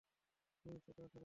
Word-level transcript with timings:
Please, 0.65 0.81
এটা 0.89 1.03
সরাও। 1.05 1.19